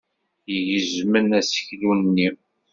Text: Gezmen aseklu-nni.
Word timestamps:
Gezmen 0.67 1.29
aseklu-nni. 1.39 2.29